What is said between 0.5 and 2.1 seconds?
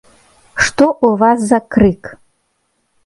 Што ў вас за крык?